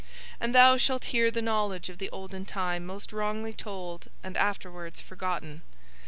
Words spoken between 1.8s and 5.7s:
of the olden time most wrongly told and afterwards forgotten.